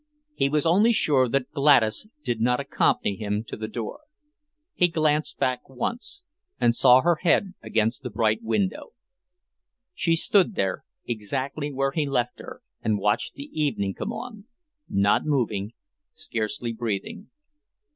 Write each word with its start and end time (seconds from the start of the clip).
He 0.33 0.49
was 0.49 0.65
only 0.65 0.91
sure 0.91 1.29
that 1.29 1.51
Gladys 1.51 2.07
did 2.23 2.41
not 2.41 2.59
accompany 2.59 3.17
him 3.17 3.43
to 3.43 3.55
the 3.55 3.67
door. 3.67 3.99
He 4.73 4.87
glanced 4.87 5.37
back 5.37 5.69
once, 5.69 6.23
and 6.59 6.73
saw 6.73 7.01
her 7.01 7.17
head 7.17 7.53
against 7.61 8.01
the 8.01 8.09
bright 8.09 8.41
window. 8.41 8.93
She 9.93 10.15
stood 10.15 10.55
there, 10.55 10.83
exactly 11.05 11.71
where 11.71 11.91
he 11.91 12.07
left 12.07 12.39
her, 12.39 12.63
and 12.81 12.97
watched 12.97 13.35
the 13.35 13.51
evening 13.53 13.93
come 13.93 14.11
on, 14.11 14.45
not 14.89 15.23
moving, 15.25 15.73
scarcely 16.15 16.73
breathing. 16.73 17.29